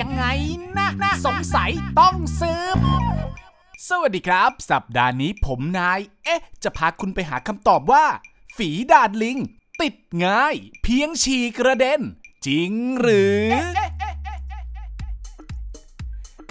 [0.00, 0.24] ยังไง
[0.76, 2.78] นะนะสงสัยต้องสืบ
[3.88, 8.04] สวัสดีครับ สัปดาห์นี้ผมนาย เอ๊ะ จะพาคุณไปหาคำตอบว่า
[8.56, 9.38] ฝีดาดลิง
[9.80, 12.00] ติดง่าย เพียงฉี่กระเด็น
[12.46, 13.52] จริงหรือ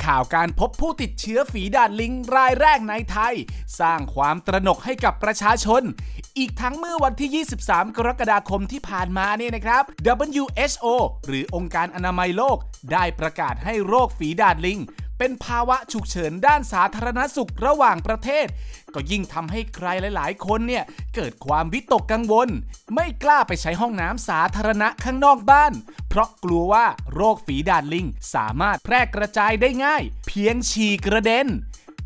[0.08, 3.34] ข่าวการพบผู้ติดเชื้อฝีดาดลิงรายแรกในไทย
[3.80, 5.82] สร้างความตระหนกให้กับประชาชน
[6.38, 9.84] อีกทั้งเมื่อวันที่ 23 กรกฎาคมที่ผ่านมาเนี่ยนะครับ
[10.34, 10.86] WHO
[11.28, 12.58] หรือองค์การอนามัยโลก
[12.94, 14.80] ได้ประกาศให้โรคฝีดาดลิง
[15.18, 18.48] เป็นภาวะฉุกเฉินด้านสาธารณสุขระหว่างประเทศ
[18.94, 20.84] ก็ยิ่งทำให้ใครหลาย ๆ คนเนี่ย
[21.16, 22.50] เกิดความวิตกกังวล
[22.96, 25.74] ไม่กล้าไปใช้ห้องน้ำสาธารณะข้างนอกบ้าน
[26.10, 31.48] เพราะกลัวว่าโรคฝีดาดลิงสามารถแพร่กระจายได้ง่าย เพียงฉีกระเด็น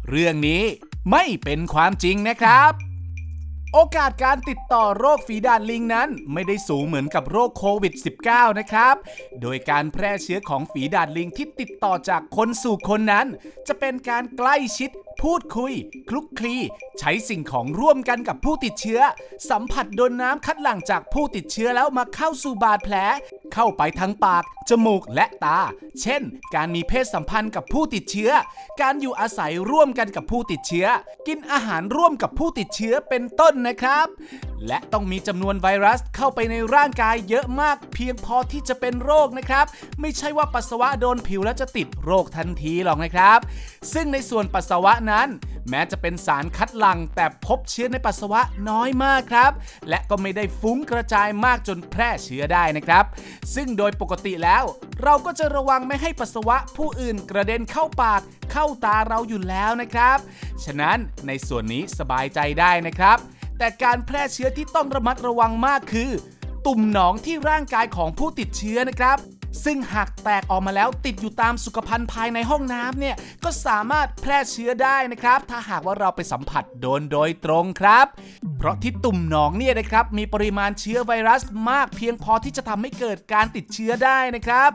[0.10, 0.64] เรื่องนี้
[1.12, 2.91] ไม่เป็นความจริงนะครับ
[3.76, 7.94] โอกาสการติดต่อโรคฝีดาดลิงนั้น ไม่ได้สูงเหมือนกับโรคโควิด
[8.28, 8.96] -19 นะครับ
[9.42, 13.28] โดยการแพร่เชื้อของฝีดาดลิงที่ติดต่อจากคนสู่คนนั้น
[13.68, 14.90] จะเป็นการใกล้ชิด
[15.24, 15.74] พูดคุย
[16.10, 16.56] คลุกคลี
[17.00, 19.02] ใช้สิ่งของร่วมกันกับผู้ติดเชื้อ
[19.50, 22.96] สัมผัสโดนน้ำคัดหลั่งจากผู้ติดเชื้อแล้วมาเข้าสู่บาดแผล
[23.54, 25.60] เข้าไปทั้งปาก จมูกและตา
[26.02, 26.22] เช่น
[26.56, 28.32] การมีเพศสัมพันธ์กับผู้ติดเชื้อ
[28.82, 30.88] การอยู่อาศัยร่วมกันกับผู้ติดเชื้อ
[31.28, 34.08] กินอาหารร่วมกับผู้ติดเชื้อเป็นต้นนะครับ
[34.68, 39.66] และต้องมีจำนวนไวรัสเข้าไปในร่างกายเยอะมาก เพียงพอที่จะเป็นโรคนะครับ
[40.02, 43.40] ไม่ใช่ว่าปัสสาวะโดนผิวแล้วจะติดโรคทันทีหรอกนะครับ
[43.94, 45.28] ซึ่งในส่วนปัสสาวะนั้น
[45.70, 49.52] แม้จะเป็นสารคัดหลั่งแต่พบเชื้อในปัสสาวะน้อยมากครับ
[49.90, 53.04] และก็ไม่ได้ฟุ้งกระจายมากจนแพร่เชื้อได้นะครับ
[53.56, 54.64] ซึ่งโดยปกติแล้ว
[55.04, 60.18] เราก็จะระวังไม่ให้ปัสสาวะผู้อื่นกระเด็นเข้าปากเข้าตาเราอยู่แล้วนะครับ
[60.66, 63.20] ฉะนั้นในส่วนนี้สบายใจได้นะครับ
[63.64, 66.10] แต่การแพร่เชื้อที่ต้องระมัดระวังมากคือ
[66.68, 69.18] ตุ่มหนองที่ร่างกายของผู้ติดเชื้อนะครับ
[69.64, 78.06] ซึ่งหากแตกออกมาแล้วติดอยู่ตามสุขภัณฑ์ภายในห้องน้ำเนี่ยก็สามารถแพร่เชื้อได้นะครับ ถ้าหากว่าเราไปสัมผัสโดนโดยตรงครับ
[78.58, 84.72] เพราะที่ตุ่มหนองเนี่ยนะครับมีปริมาณเชื้อไวรัสมากเพียงพอที่จะทำให้เกิดการติดเชื้อได้นะครับ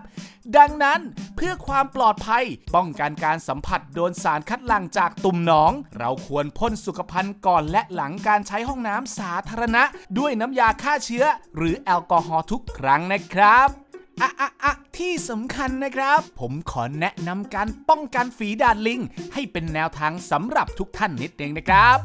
[0.59, 1.00] ดังนั้น
[1.36, 2.44] เพื่อความปลอดภัย
[2.75, 9.82] ป้องกันการสัมผัสโดนสารคัดหลั่งจากตุ่มหนอง เราควรพ่นสุขภัณฑ์ก่อนและหลังการใช้ห้องน้ำสาธารณะ
[10.19, 11.25] ด้วยน้ำยาฆ่าเชื้อ
[11.56, 13.85] หรือแอลกอฮอล์ทุกครั้งนะครับ
[14.22, 19.00] อะอะอะที่สำคัญนะครับ ผมขอแนะนำการป้องกันฝีดาดลิง
[19.34, 21.99] ให้เป็นแนวทางสำหรับทุกท่านนิดเองนะครับ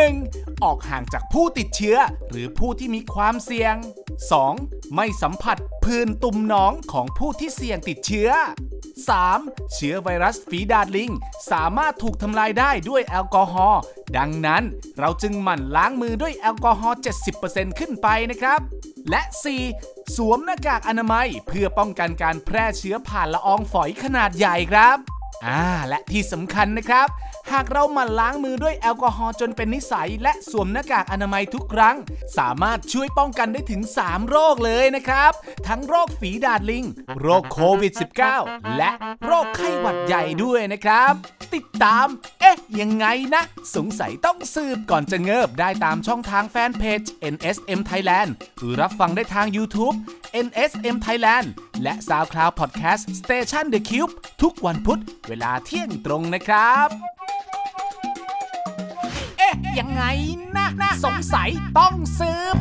[0.00, 0.62] 1.
[0.64, 1.98] ออกห่างจากผู้ติดเชื้อ
[2.30, 3.74] หรือผู้ที่มีความเสี่ยง
[4.34, 4.94] 2.
[4.94, 8.30] ไม่สัมผัสพื้นตุ่มหนองของผู้ที่เสี่ยงติดเชื้อ
[9.00, 9.74] 3.
[9.74, 11.10] เชื้อไวรัสฝีดาดลิง
[11.50, 13.80] สามารถถูกทำลายได้ด้วยแอลกอฮอล์
[14.16, 14.62] ดังนั้น
[15.00, 16.98] เราจึงหมั่นล้างมือด้วยแอลกอฮอล์
[17.38, 18.60] 70%ขึ้นไปนะครับ
[19.10, 19.22] และ
[19.64, 19.95] 4.
[20.14, 24.98] สวมหน้ากากอนามัย เพื่อป้องกันการแพร่เชื้อผ่านละอองฝอยขนาดใหญ่ครับ
[25.48, 27.08] อ่าและที่สำคัญนะครับ
[27.52, 31.96] หากเราหมั่นล้างมือด้วยแอลกอฮอล์จนเป็นนิสัย และสวมหน้ากากอนามัยทุกครั้ง
[32.38, 35.32] สามารถช่วยป้องกันได้ถึง 3 โรคเลยนะครับ
[35.68, 36.84] ทั้งโรคฝีดาดลิง
[37.20, 37.92] โรคโควิด
[38.34, 38.90] -19 และ
[39.24, 41.12] โรคไข้หวัดใหญ่ด้วยนะครับ
[41.54, 42.06] ติดตาม
[42.40, 43.42] เอ๊ะ ยังไงนะ
[43.76, 47.02] สงสัยต้องสืบก่อนจะเงิบได้ตามช่องทางแฟนเพจ
[47.34, 49.96] NSM Thailand หรือรับฟังได้ทาง YouTube
[50.46, 51.46] NSM Thailand
[51.82, 56.88] และ SoundCloud Podcast Station The Cube ทุกวันพุธเวลาเที่ยงตรงนะครับ
[59.38, 60.02] เอ๊ะ ยังไง
[60.56, 62.56] นะนะสงสัยต้องสืบ